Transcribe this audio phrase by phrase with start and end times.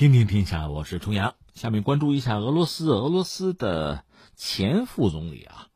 [0.00, 1.34] 听听天下，我是重阳。
[1.52, 4.02] 下面关注一下俄罗斯，俄罗斯的
[4.34, 5.66] 前副总理啊，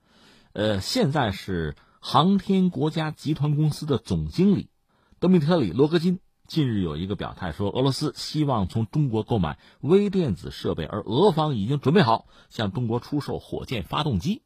[0.55, 4.71] 呃，现在是航天国家集团公司的总经理
[5.19, 6.21] 德米特里·罗戈金。
[6.49, 14.41] 近日有一个表态说，俄罗斯希望从中国购买微电子设备，而俄方已经准备好向中国出售火箭发动机。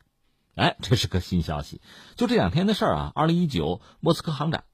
[0.57, 1.81] 哎，这是个新消息。
[2.17, 4.65] 就这两天的事儿啊，二零一九莫斯科航展。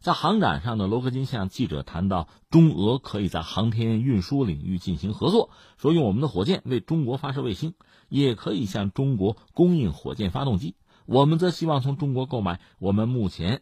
[0.00, 7.74] 在航展上呢，罗克金向记者谈到，中俄可以在航天运输领域进行合作，说用我们的火箭为中国发射卫星，
[8.08, 10.74] 也可以向中国供应火箭发动机。
[11.04, 13.60] 我们则希望从中国购买我们目前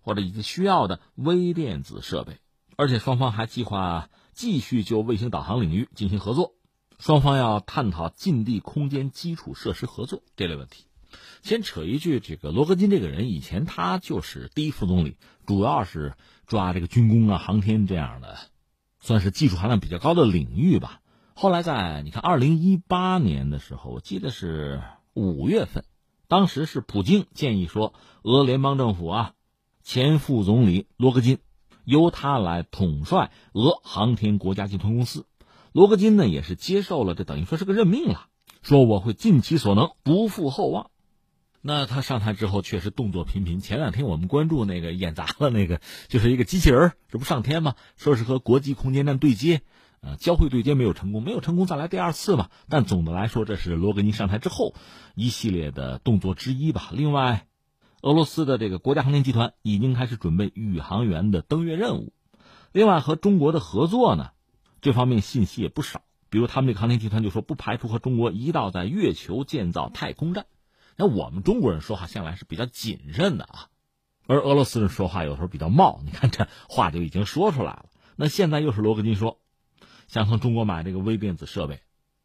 [0.00, 2.38] 或者已经需要的微电子设备，
[2.76, 6.54] 而且双方还计划继续就卫星导航领域进行合作。
[6.98, 10.84] 双方要探讨近地空间基础设施合作这类问题。
[11.42, 16.14] 先扯一句，这个罗格金这个人以前他就是第一副总理，主要是
[16.46, 18.36] 抓这个军工啊、航天这样的，
[19.00, 21.00] 算是技术含量比较高的领域吧。
[21.34, 24.82] 后来在你看，二零一八年的时候，我记得是
[25.14, 25.84] 五月份，
[26.28, 29.32] 当时是普京建议说，俄联邦政府啊，
[29.82, 31.38] 前副总理罗格金
[31.84, 35.26] 由他来统帅俄航天国家集团公司。
[35.72, 38.28] 罗格金呢也是接受了，这等于说是个任命了，
[38.62, 40.90] 说我会尽其所能，不负厚望。
[41.60, 43.60] 那他上台之后确实动作频频。
[43.60, 47.74] 前两天我们关注那个演砸了那个，就是一个机器人，这不上天吗？
[47.96, 49.62] 说是和国际空间站对接，
[50.00, 52.50] 呃，交会对接没有成功，没有成功再来第二次嘛。
[52.68, 54.74] 但总的来说，这是罗格尼上台之后
[55.14, 56.90] 一系列的动作之一吧。
[56.92, 57.46] 另外，
[58.02, 62.12] 俄罗斯的这个国家航天集团已经开始准备宇航员的登月任务。
[62.70, 64.30] 另外，和中国的合作呢，
[64.80, 66.02] 这方面信息也不少。
[66.28, 70.46] 比如他们这个航天集团就说，不排除和中国一道在月球建造太空站。
[70.96, 73.68] 那我们中国人说话向来是比较谨慎的啊，
[74.26, 77.86] 而俄罗斯人说话有时候比较冒，你看这话就已经说出来了。
[78.16, 79.38] 那现在又是罗格金说，
[80.08, 81.80] 想从中国买这个微电子设备，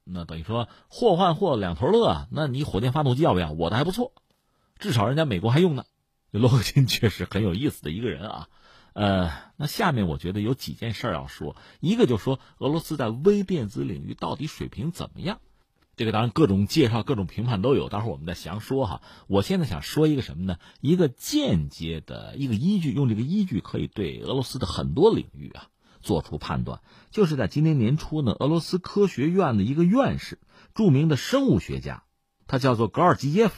[0.06, 2.28] 那等于说货换货两头乐。
[2.32, 3.52] 那你火箭发动机要不要？
[3.52, 4.14] 我的还不错，
[4.80, 5.84] 至少人家美国还用呢。
[6.32, 8.48] 罗格金确实很有意思的一个人啊。
[8.94, 15.42] 呃，那下面我觉得有几件事要说，一个就说俄罗斯在微电子领域到底水平怎么样。
[16.02, 17.88] 这个当然，各种介绍、各种评判都有。
[17.88, 19.04] 待会儿我们再详说哈。
[19.28, 20.58] 我现在想说一个什么呢？
[20.80, 25.68] 一个间接的一个依据，用这个依据可以对俄罗斯的很多领域啊
[26.02, 26.82] 做出判断。
[27.12, 30.40] 就是在今年年初呢，俄罗斯科学院的一个院士，
[30.74, 32.02] 著名的生物学家，
[32.48, 33.54] 他叫做格尔基耶夫，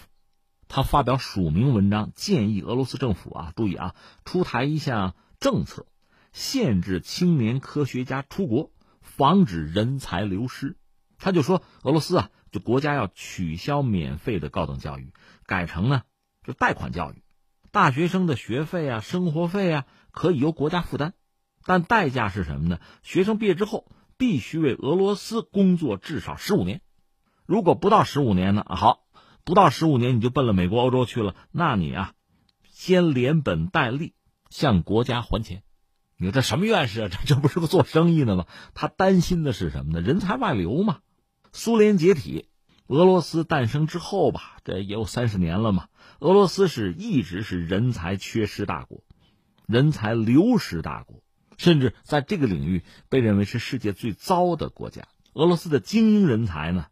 [0.67, 5.85] 他发表署名文章，建议俄罗斯政府啊，注意啊，出台一项政策，
[6.33, 10.75] 限制青年科学家出国，防止人才流失。
[11.23, 15.13] 他就说，俄罗斯啊，就国家要取消免费的高等教育，
[15.45, 16.01] 改成呢，
[16.45, 17.23] 就贷款教育，
[17.71, 21.13] 大学生的学费啊、生活费啊可以由国家负担，
[21.63, 22.79] 但代价是什么呢？
[23.03, 26.81] 学生毕业之后必须为俄罗斯工作至少十五年，
[27.45, 28.65] 如果不到十五年呢？
[28.67, 29.05] 好，
[29.45, 32.11] 不到十五年你就奔了美国、欧洲去了，那你啊，
[32.67, 34.13] 先连本带利
[34.49, 35.63] 向国家还钱。
[36.17, 37.07] 你说这什么院士啊？
[37.09, 38.45] 这这不是个做生意的吗？
[38.73, 40.01] 他担心的是什么呢？
[40.01, 40.99] 人才外流嘛。
[41.55, 42.47] 苏联解体，
[42.87, 45.87] 俄罗斯诞生之后吧，这也有三十年了嘛。
[46.17, 49.03] 俄罗斯是一直是人才缺失大国，
[49.67, 51.21] 人才流失大国，
[51.59, 55.07] 甚至在这个领域被认为是世界最糟的国家。
[55.33, 56.87] 俄罗斯的精英人才呢，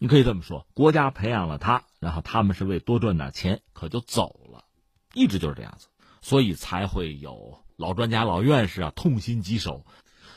[0.00, 4.64] 你可以这么说，国家培养了他，然后他们是为多赚点钱，可就走了，
[5.14, 5.86] 一直就是这样子，
[6.20, 9.86] 所以才会有老专家、老院士啊痛心疾首，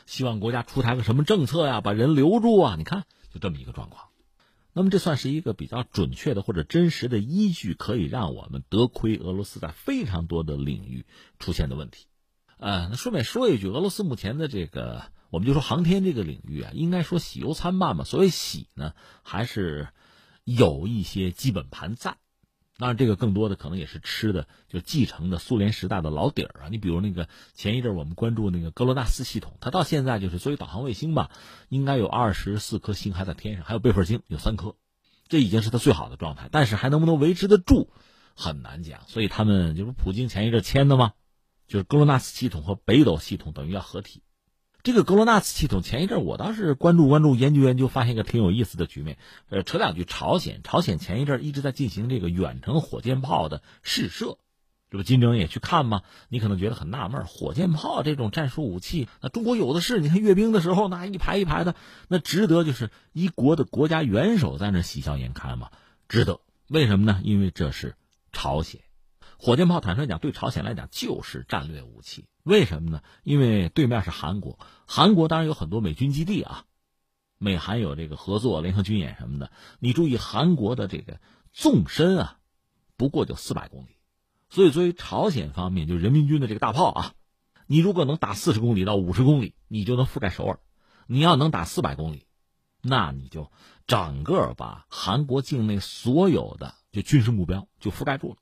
[0.06, 2.76] 希望国家出台个什么政策呀，把人留住啊。
[2.78, 3.02] 你看。
[3.34, 4.10] 就这么一个状况，
[4.72, 11.04] 那么这算是一个比较准确的或者真实的依据，可以让我们得亏俄罗斯在非常多的领域
[11.40, 12.06] 出现的问题。
[12.58, 18.04] 呃，那顺便说一句，俄罗斯目前的这个，我们就说航天这个领域啊，应该说喜忧参半吧。
[18.04, 18.94] 所谓喜呢，
[19.24, 19.88] 还是
[20.44, 22.16] 有一些基本盘在。
[22.76, 26.68] 当然，这个更多的可能也是吃的，就继承的苏联时代的老底儿啊。
[26.70, 31.30] 你比如那个前一阵我们关注那个格罗纳斯系统，它到现在就是作为导航卫星吧，
[31.68, 34.74] 应该有二十四颗星还在天上，还有备份星有三颗，
[35.28, 36.48] 这已经是它最好的状态。
[36.50, 37.90] 但是还能不能维持得住，
[38.34, 39.02] 很难讲。
[39.06, 41.12] 所以他们就是普京前一阵签的吗？
[41.68, 44.22] 就是格罗纳斯系统和北斗系统等于要合体。
[44.84, 49.16] 这个格罗纳斯系统前一阵我倒是关注关注研究研究，发现一个挺有意思的局面。
[49.48, 54.36] 呃，扯两句，朝鲜，朝鲜前一阵一直在进行这个远程火箭炮的试射，
[54.90, 56.02] 这不金正恩也去看吗？
[56.28, 60.00] 你可能觉得很纳闷，火箭炮这种战术武器，那中国有的是。
[60.00, 61.74] 你看阅兵的时候，那一排一排的，
[62.08, 65.70] 那值得就是一国的国家元首在那喜笑颜开吗？
[66.10, 66.40] 值得。
[66.68, 67.22] 为什么呢？
[67.24, 67.94] 因为这是
[68.32, 68.82] 朝鲜，
[69.38, 72.26] 火箭炮坦率讲，对朝鲜来讲就是战略武器。
[72.42, 73.02] 为什么呢？
[73.22, 76.64] 因为对面是韩国，韩国当然有很多美军基地啊，
[77.38, 79.50] 美韩有这个合作、联合军演什么的。
[79.78, 81.20] 你注意，韩国的这个
[81.52, 82.38] 纵深啊，
[82.96, 83.96] 不过就四百公里，
[84.50, 87.12] 所以作为朝鲜方面，就人民军的这个大炮啊，
[87.66, 90.56] 你如果能打四十公里到五十公里，你就能覆盖首尔；
[91.06, 92.26] 你要能打四百公里，
[92.82, 93.50] 那你就
[93.86, 98.36] 整个把韩国境内所有的就军事目标就覆盖住了。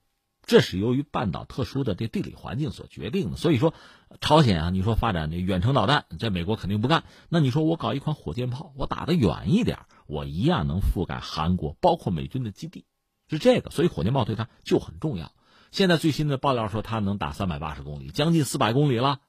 [0.45, 3.37] 这是由于半岛特殊的这地理环境所决定的。
[3.37, 3.73] 所以说，
[4.21, 7.05] 朝鲜啊，你说发展这远程导弹，在美国肯定不干。
[7.29, 12.85] 那你说我搞一款火箭炮，我打得远一点，我一样能覆盖韩国，包括美军的基地，
[13.31, 13.71] 是这个。
[13.71, 15.33] 所以火箭炮对它就很重要。
[15.71, 19.21] 现在最新的爆料说，它能打三百八十公里，将近四百公里了。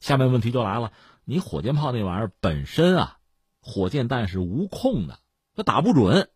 [0.00, 0.92] 下面问题就来了，
[1.24, 3.18] 你火箭炮那玩意儿本身啊，
[3.60, 5.20] 火箭弹是无控的，
[5.54, 6.28] 它打不准。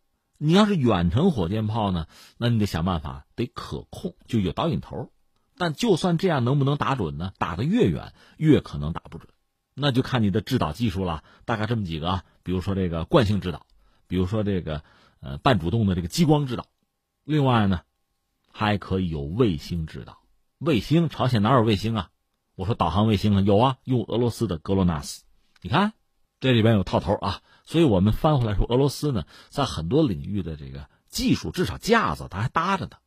[0.45, 5.13] 你要是远程火箭炮呢，那你得想办法得可控，就有导引头。
[5.57, 7.33] 但就算这样，能不能打准呢？
[7.39, 9.29] 打得越远，越可能打不准。
[9.75, 11.23] 那就看你的制导技术了。
[11.45, 13.67] 大概这么几个，比如说这个惯性制导，
[14.09, 14.83] 比如说这个
[15.21, 16.67] 呃半主动的这个激光制导。
[17.23, 17.83] 另外呢，
[18.51, 20.19] 还可以有卫星制导。
[20.59, 22.11] 卫星，朝鲜哪有卫星啊？
[22.57, 25.23] 我说导航卫星啊，有啊，用俄罗斯的格罗纳斯。
[25.61, 25.93] 你看，
[26.41, 27.43] 这里边有套头啊。
[27.73, 32.99] 所以我们翻回来说，俄罗斯呢，在很多领域的这个技术，至少架子它还搭着呢。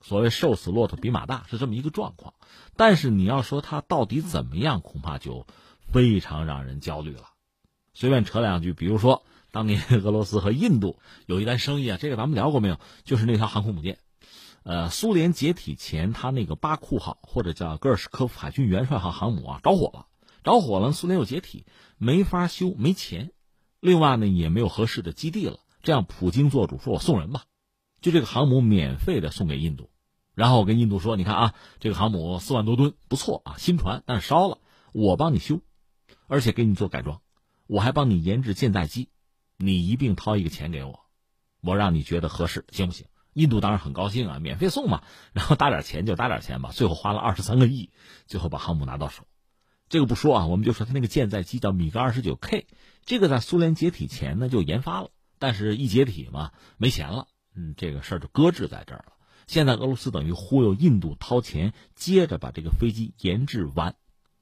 [0.00, 2.34] 所谓“瘦死骆驼比马大”是这么一个状况。
[2.76, 5.46] 但是你要说它到底怎么样，恐怕就
[5.92, 7.28] 非常让人焦虑了。
[7.94, 9.22] 随便扯两句，比如说
[9.52, 12.80] 当年俄罗斯和印度有一单生意啊，这个咱们聊过没有？
[13.04, 13.98] 就是那条航空母舰。
[14.64, 20.06] 呃，苏联解体前，它那个巴库号或者叫戈尔什科夫海军元帅号航母啊，着火了。
[20.42, 21.64] 着火了，苏联又解体，
[21.98, 23.30] 没法修，没钱。
[23.80, 25.60] 另外呢，也没有合适的基地了。
[25.82, 27.44] 这样，普京做主说：“我送人吧，
[28.00, 29.90] 就这个航母免费的送给印度。”
[30.34, 34.58] 然后我跟印度说：“你看啊，这个航母四万多吨，不错啊，新船，但是烧了，
[34.92, 35.60] 我帮你修，
[36.26, 37.20] 而且给你做改装，
[37.66, 39.08] 我还帮你研制舰载机，
[39.56, 41.00] 你一并掏一个钱给我，
[41.60, 46.70] 我让你觉得合适，行不行？”印度当然很高兴啊，免费送嘛，然后搭点钱就搭点钱吧。
[46.72, 47.90] 最后花了二十三个亿，
[48.26, 49.24] 最后把航母拿到手。
[49.88, 52.66] 这个不说啊，我们就说他那个舰载机叫米格二十九 K。
[53.08, 55.08] 这个在苏联解体前呢就研发了，
[55.38, 57.26] 但是一解体嘛没钱了，
[57.56, 59.14] 嗯，这个事儿就搁置在这儿了。
[59.46, 63.94] 现在俄罗斯等于忽悠印度掏钱，接着把这个飞机研制完，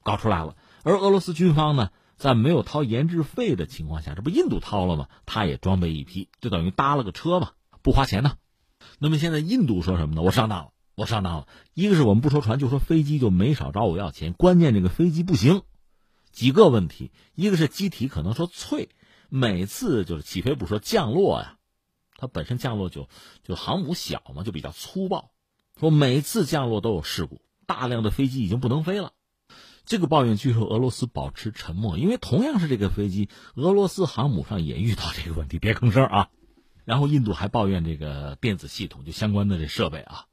[0.02, 0.56] 搞出来了。
[0.82, 5.06] 而俄罗斯军方呢，在没有掏研制费的情况下，这不印度掏了吗？
[5.26, 7.52] 他也装备一批，就等于搭了个车嘛，
[7.82, 8.32] 不花钱呢。
[8.98, 10.22] 那么现在印度说什么呢？
[10.22, 11.46] 我上当了，我上当了。
[11.72, 15.62] 一个是我们不说船，就说飞机就没少找我要钱，关键这个飞机不行。
[16.36, 18.90] 几个问题，一个是机体可能说脆，
[19.30, 21.56] 每次就是起飞不说降落呀，
[22.18, 23.08] 它本身降落就
[23.42, 25.30] 就航母小嘛，就比较粗暴，
[25.80, 29.14] 说每次降落都有事故，大量的飞机已经不能飞了。
[29.86, 36.28] 这个抱怨据说俄罗斯保持沉默，因为同样是这个飞机，俄罗斯航母上也遇到这个问题，别吭声啊。
[36.84, 40.26] 然后印度还抱怨这个电子系统就相关的这设备啊。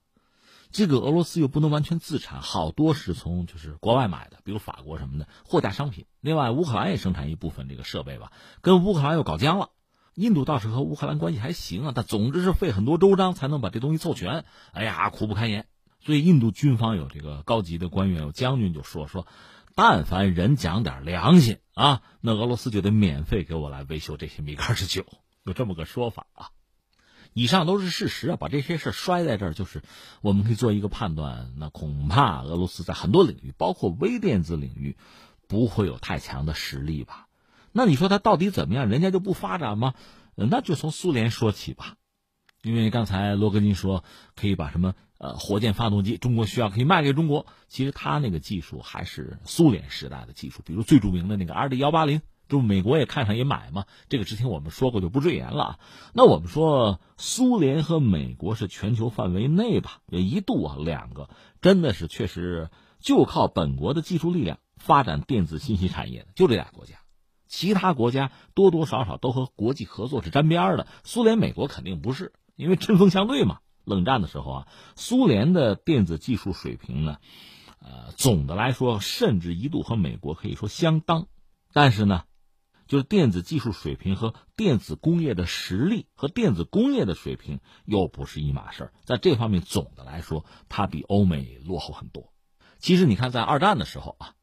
[0.74, 6.08] 这个俄罗斯又不能完全自产，好多是从就是国外买的，比如法国什么的货架商品。
[6.20, 8.32] 另外，乌克兰也生产一部分这个设备吧，
[8.62, 9.70] 跟乌克兰又搞僵了。
[10.16, 14.46] 印度倒是和乌克兰关系还行啊，但总之是费很多周章才能把这东西凑全。
[14.72, 15.68] 哎呀，苦不堪言。
[16.00, 19.28] 所以印度军方有这个高级的官员，有将军就说说，
[19.76, 25.06] 但凡人讲点良心啊，那俄罗斯就得免费给我来维修这些米格二十九，
[25.44, 26.50] 有这么个说法啊。
[27.34, 29.82] 以上都是事实啊，把这些事摔在这儿，就是
[30.22, 31.52] 我们可以做一个判断。
[31.58, 34.98] 那恐怕俄罗斯在很多领域，包括微电子领域，
[35.48, 37.28] 不会有太强的实力吧？
[37.72, 38.88] 那你说它到底怎么样？
[38.88, 39.96] 人家就不发展吗？
[40.36, 41.96] 那就从苏联说起吧。
[42.62, 44.04] 因为刚才罗格金说
[44.36, 47.46] 可以把什么呃火箭发动机，中国需要可以卖给中国。
[47.68, 52.22] 其实他那个技术还是苏联时代的技术，比如最著名的那个 R D 幺八零。
[52.54, 55.80] 就美国也看上也买嘛，这个之前我们说过就不赘言了啊。
[56.14, 61.30] 那我们说苏联和美国是全球范围内吧，也一度啊两个
[61.62, 62.70] 真的是确实
[63.00, 67.00] 就靠本国的技术力量发展电子信息产业的，就这俩国家，
[67.48, 70.86] 其他国家多多少少都和国际合作是沾边的。
[71.04, 73.62] 苏联、美国肯定不是，因为针锋相对嘛。
[73.84, 77.18] 冷战的时候啊，苏联的电子技术水平呢，
[77.80, 81.26] 呃，总的来说甚至一度和美国可以说相当，
[81.74, 82.26] 但是呢。
[82.94, 92.32] 就是电子技术水平和电子工业的实力和电子工业的水平又不是一码事儿，在这方面总的来说，它比欧美落后很多。
[92.78, 94.36] 其实你看，在二战的时候啊，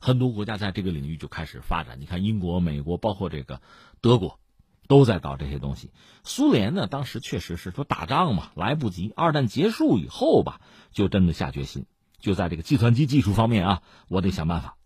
[0.00, 2.00] 很多国家在这个领域就开始发展。
[2.00, 3.60] 你看，英国、美国，包括这个
[4.00, 4.40] 德国，
[4.86, 5.90] 都在搞这些东西。
[6.24, 9.12] 苏联呢，当时确实是说打仗嘛，来不及。
[9.16, 10.62] 二战结束以后吧，
[10.92, 11.84] 就真的下决心。
[12.18, 14.77] 就在这个计算机技术方面啊，我得想办法。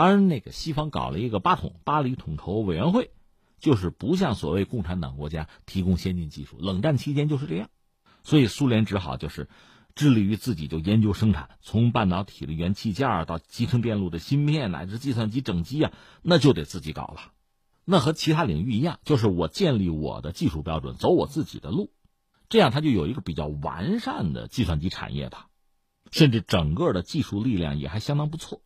[0.00, 3.10] 当然，那个西方搞了一个巴统巴黎统筹委员会，
[3.58, 6.56] 就是不向所谓共产党国家提供先进技术。
[6.58, 7.68] 冷战期间就是这样，
[8.24, 9.50] 所以苏联只好就是
[9.94, 15.92] 致力于自己就研究生产，从半导体的元器件到集成电路的芯片乃至计算机整机啊，
[16.22, 17.32] 那就得自己搞了。
[17.84, 21.92] 那和其他领域一样，就是我建立我的技术标准，走我自己的路，
[22.48, 25.48] 这样他就有一个比较完善的计算机产业吧，
[26.10, 28.62] 甚至整个的技术力量也还相当不错。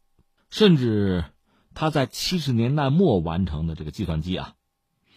[0.56, 1.24] 甚至，
[1.74, 4.54] 他在七十年代末完成的这个计算机啊，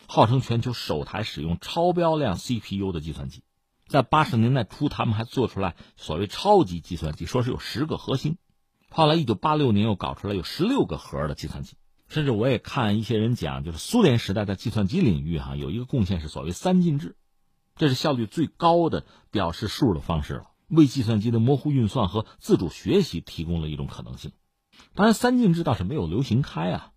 [0.08, 3.44] 号称全球首台使用超标量 CPU 的计算机。
[3.86, 8.39] 在八十年代初，他们还做出来所谓超级计算机，说是有十个核心。
[8.89, 11.75] 后来一九八六年又搞出来有十六个核的计算机。
[12.08, 17.15] 甚至我也看一些人讲，就是苏联时代在计算机领域哈有一个贡献是所谓三进制，
[17.75, 24.32] 这是效率最高的表示数的方式了，为计算机的模糊运算和自主学习提供了一种可能性。
[24.96, 26.92] 当然，三进制倒是没有流行开啊。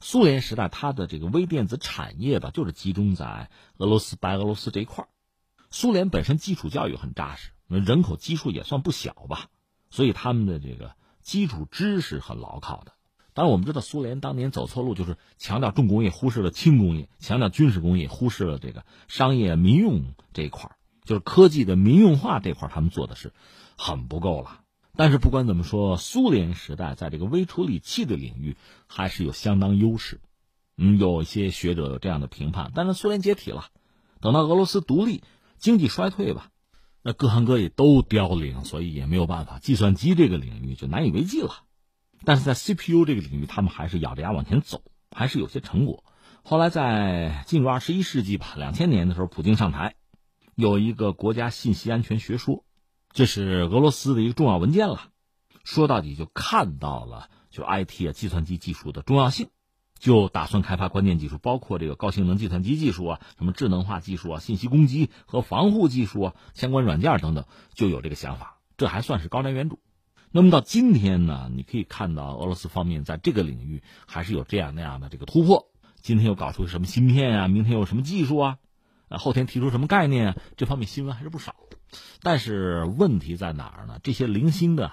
[0.00, 5.06] 苏联时代，它的这个微电子产业吧，就是集中在俄罗斯、白俄罗斯这一块
[5.70, 9.48] 苏联本身基础教育很扎实，人口基数也算不小吧，
[9.90, 12.92] 所以他们的这个基础知识很牢靠的。
[13.34, 23.32] 当然，我们知道苏联当年走错路，就是强调重工业，忽视了轻工业；强调军事工业，忽视了这个商业民用这一块就是科技的民用化这块他们做的是
[23.76, 24.60] 很不够了。
[24.98, 28.56] 但是不管怎么说，苏联时代在这个微处理器的领域
[28.88, 30.20] 还是有相当优势。
[30.76, 32.72] 嗯，有一些学者有这样的评判。
[32.74, 33.66] 但是苏联解体了，
[34.20, 35.22] 等到俄罗斯独立，
[35.56, 36.50] 经济衰退吧，
[37.04, 41.62] 那各行各业都凋零，所以也没有办法，计算机这个领域就难以为继了。
[42.24, 46.02] 但是在 CPU 这个领域，他们还是咬着牙往前走，还是有些成果。
[46.42, 49.94] 后来在进入二十一世纪吧，两千年的时候，普京上台，
[50.56, 52.64] 有一个国家信息安全学说。
[53.12, 55.08] 这是俄罗斯的一个重要文件了，
[55.64, 59.48] 说到底就看到了就 IT 啊计算机技术的重要性，
[59.98, 68.58] 就打算开发关键技术，包括这个高性能计算机技术啊，什么智能化技术啊、信息攻击和防护技术啊、相关软件等等，就有这个想法。
[68.76, 69.78] 这还算是高瞻远瞩。
[70.30, 75.70] 那么到今天呢，你可以看到俄罗斯方面在这个领域还是有这样那样的这个突破。
[76.00, 77.48] 今天又搞出什么芯片啊？
[77.48, 78.58] 明天又什么技术啊？
[79.08, 80.36] 啊，后天提出什么概念啊？
[80.56, 81.56] 这方面新闻还是不少。
[82.20, 84.00] 但是问题在哪儿呢？
[84.02, 84.92] 这些零星的、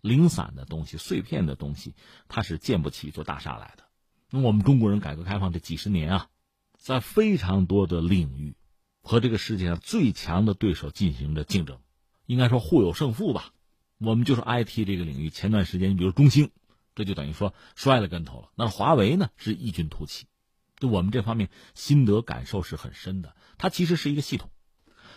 [0.00, 1.94] 零散的东西、碎片的东西，
[2.28, 3.84] 它是建不起一座大厦来的。
[4.30, 6.28] 那我们中国人改革开放这几十年啊，
[6.76, 8.56] 在非常多的领域
[9.02, 11.78] 和这个世界上最强的对手进行着竞争，
[12.26, 13.52] 应该说互有胜负吧。
[13.98, 16.50] 我们就说 IT 这个领域，前段时间你比如中兴，
[16.94, 18.50] 这就等于说摔了跟头了。
[18.56, 20.26] 那华为呢是异军突起，
[20.78, 23.36] 就我们这方面心得感受是很深的。
[23.56, 24.50] 它其实是一个系统。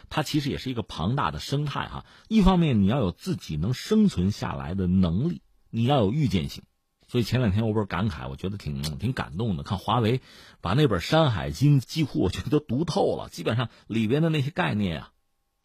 [0.09, 2.05] 它其实也是一个庞大的生态哈。
[2.27, 6.63] 一方面，你要有自己能生存下来的能力，你要有预见性。
[7.09, 9.63] 所以前两天我不是感慨，我觉得挺挺感动的。
[9.63, 10.21] 看华为
[10.59, 15.11] 把那本《山海经》几乎我觉得都读透了，基本上里边的那些概念啊，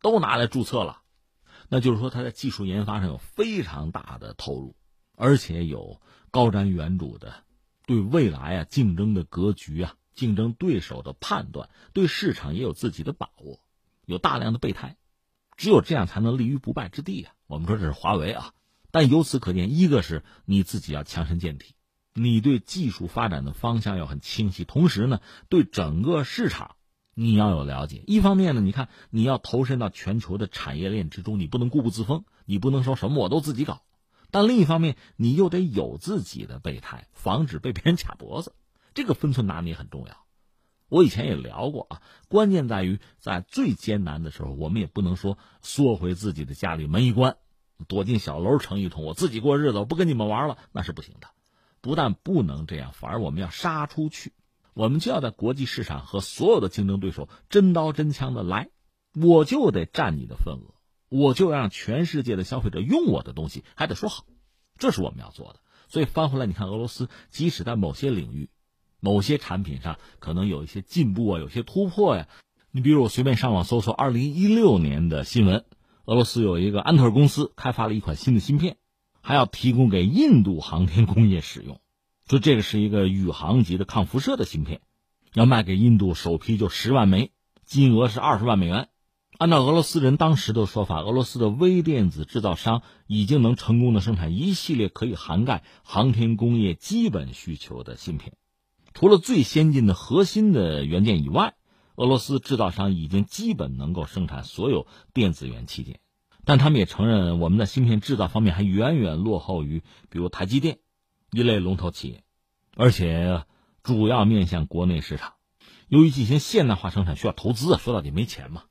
[0.01, 1.03] 都拿来注册了。
[1.69, 4.77] 那就是说，它在技术研发上有非常大的投入，
[5.17, 7.43] 而且有高瞻远瞩的
[7.87, 13.59] 对未来啊竞争的格局啊、竞争对手的判断，对市场也有自己的把握。
[14.13, 14.97] 有大量的备胎，
[15.57, 17.35] 只有这样才能立于不败之地啊！
[17.47, 18.53] 我们说这是华为啊，
[18.91, 21.75] 但由此可见，一个是你自己要强身健体，
[22.15, 26.77] 你对技术发展的方向要很清晰，同时呢，对整个市场
[27.15, 28.05] 你要有了解。
[28.07, 33.83] 一方面呢，你看你要投身到全球的产业链之中，你不能固步自封，你不能说什么我都自己搞；
[34.31, 38.55] 但另一方面，你又得有自己的备胎，防止被别人 卡脖子，
[38.95, 40.17] 这个分寸拿捏很重要。
[40.93, 47.39] 我以前也聊过啊，关键在于在最艰难的时候，我们也不能说缩回自己的家里门一关，
[47.89, 51.29] 躲进小楼成一统，我自己过日子，我不跟你们玩了，那是不行的。
[51.81, 54.35] 不但不能这样，反而我们要杀出去，
[54.75, 58.69] 我们就要在国际市场和所有的竞争对手真刀真枪的来，
[59.15, 60.75] 我就得占你的份额，
[61.09, 64.27] 我就让全世界的消费者用我的东西，还得说好，
[64.77, 65.61] 这是我们要做的。
[65.89, 68.51] 所以翻回来，你看俄罗斯，即使在某些领域。
[69.05, 72.29] 某些产品上可能有一些进步啊，有些突破呀。
[72.71, 75.65] 你比如我随便上网搜索二零一六年的新闻，
[76.05, 78.77] 俄罗斯有一个安特公司开发了一款新的芯片，
[79.21, 81.81] 还要提供给印度航天工业使用。
[82.29, 84.83] 说这个是一个宇航级的抗辐射的芯片，
[85.35, 87.33] 要卖给印度，首批就十万枚，
[87.65, 88.89] 金额是二十万美元。
[89.37, 98.35] 按照俄罗斯人当时的说法，俄罗斯的微电子制造商已经能成功的生产一系列可以涵盖航天工业基本需求的芯片。
[98.95, 101.55] 除了最先进的核心的元件以外，
[101.97, 106.01] 俄罗斯制造商已经基本能够生产所有电子元器件。
[106.45, 110.79] 但他们也承认，我们的芯片制造方面还远远落后于比如台积电
[111.31, 112.25] 一类龙头企业，
[112.77, 113.45] 而且
[113.83, 115.35] 主要面向国内市场。
[115.89, 118.65] 由于进行现代化生产需要投资啊，说到底没钱嘛，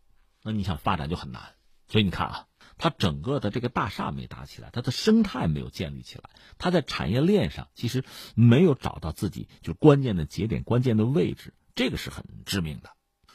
[0.44, 1.42] 那你想发展就很难。
[1.88, 2.48] 所以你看啊，
[2.78, 8.04] 它整个的这个大厦没搭起来，它的生态没有建立起来，它在产业链上其实
[8.36, 12.92] 没有找到自己就关键的节点、关键的位置，这个是很致命的。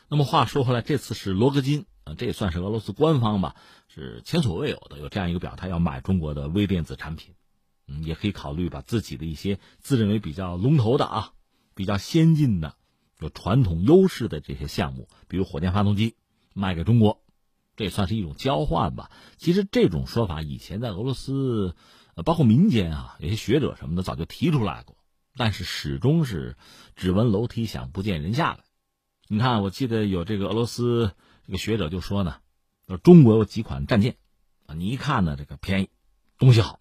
[0.08, 1.86] 那么话说回来，这次是罗格金。
[2.06, 3.56] 啊，这也算是俄罗斯官方吧，
[3.88, 7.34] 是前所未有的有这样一个表态，要买中国的微电子产品，
[7.88, 11.32] 嗯，也可以考虑把自己的一些自认为比较龙头的啊、
[11.74, 12.76] 比较先进的、
[13.18, 16.14] 有传统优势的这些项目，比如火箭发动机，
[16.54, 17.24] 卖给中国，
[17.76, 19.10] 这也算是一种交换吧。
[19.36, 21.76] 其实这种说法以前在俄罗斯，
[22.24, 24.96] 包括民间啊，有些学者什么的早就提出来过，
[25.36, 26.56] 但是始终是
[26.96, 28.60] 只闻楼梯响，不见人下来。
[29.28, 31.12] 你看，我记得有这个俄罗斯。
[31.48, 32.38] 这个学者就说呢，
[32.88, 34.16] 说中国有几款战舰，
[34.66, 35.90] 啊，你一看呢，这个便宜，
[36.38, 36.80] 东西好，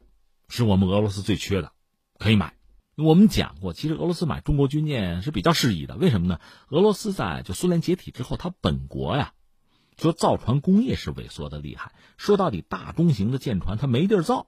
[0.50, 1.72] 是我们俄罗斯最缺的，
[2.18, 2.56] 可以买。
[2.96, 5.98] 我们讲过，其实俄罗斯买中国军舰是比较适宜的。
[5.98, 6.40] 为什么呢？
[6.70, 9.35] 俄罗斯在就苏联解体之后，它本国呀，
[9.98, 11.94] 说造船工业是萎缩的厉害。
[12.18, 14.48] 说到底，大中型的舰船它没地儿造，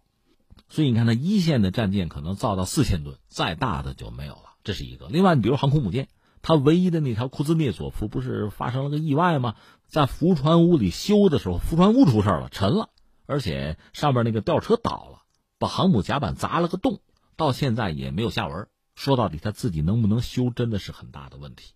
[0.69, 4.55] 所以你看，它一线的战舰可能造到四千吨，再大的就没有了。
[4.63, 5.07] 这是一个。
[5.09, 6.07] 另外，你比如航空母舰。
[6.43, 9.55] 它唯一的那条库兹涅佐夫不是发生了个意外吗？
[9.85, 12.89] 在浮船坞里修的时候，浮船坞出事了，沉了，
[13.25, 15.23] 而且上面那个吊车倒了，
[15.57, 17.01] 把航母甲板砸了个洞，
[17.35, 18.67] 到现在也没有下文。
[18.95, 21.73] 说到底，他自己能不能修，真的是很大的问题。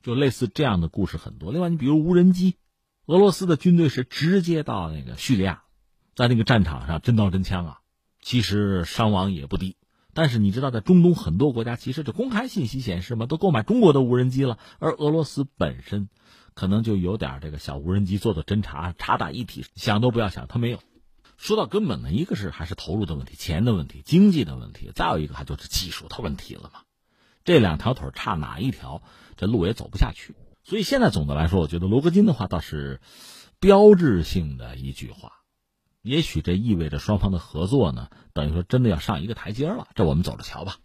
[0.00, 1.52] 就类似这样的故事很多。
[1.52, 2.56] 另外，你比如无人机，
[3.08, 5.62] 俄罗斯的军队是直接到那个叙利亚，
[6.14, 7.78] 在那个战场上真刀真枪啊，
[8.20, 9.78] 其实伤亡也不低。
[10.12, 14.58] 但是你知道，在中东很多国家，其实这公开信息显示嘛，都购买中国的无人机了。
[14.78, 16.10] 而俄罗斯本身，
[16.52, 20.78] 可能就有点这个小无人机做做侦察，察打一体，想都不要想，他没有。
[21.38, 26.80] 说到根本呢，一个是还是投入的问题，钱的问题，经济的问题，再有一个还就是技术的问题了嘛。
[27.42, 29.00] 这两条腿差哪一条，
[29.38, 30.34] 这路也走不下去。
[30.68, 33.00] 所以现在总的来说，我觉得罗格金的话倒是
[33.58, 35.32] 标志性的一句话。
[36.02, 39.88] 也许这意味着双方的合作呢，等于说真的要上一个台阶了。
[39.94, 40.76] 这我们走着瞧吧。